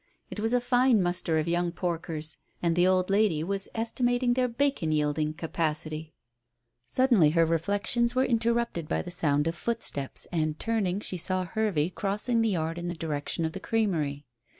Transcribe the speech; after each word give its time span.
It 0.31 0.39
was 0.39 0.51
a 0.51 0.59
fine 0.59 0.99
muster 0.99 1.37
of 1.37 1.47
young 1.47 1.71
porkers, 1.71 2.37
and 2.59 2.75
the 2.75 2.87
old 2.87 3.11
lady 3.11 3.43
was 3.43 3.67
estimating 3.75 4.33
their 4.33 4.47
bacon 4.47 4.91
yielding 4.91 5.35
capacity. 5.35 6.15
Suddenly 6.83 7.29
her 7.37 7.45
reflections 7.45 8.15
were 8.15 8.25
interrupted 8.25 8.87
by 8.87 9.03
the 9.03 9.11
sound 9.11 9.45
of 9.45 9.53
footsteps, 9.53 10.25
and 10.31 10.57
turning, 10.57 11.01
she 11.01 11.17
saw 11.17 11.45
Hervey 11.45 11.91
crossing 11.91 12.41
the 12.41 12.49
yard 12.49 12.79
in 12.79 12.87
the 12.87 12.95
direction 12.95 13.45
of 13.45 13.53
the 13.53 13.59
creamery. 13.59 14.25